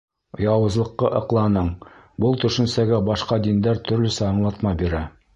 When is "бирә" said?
4.81-5.03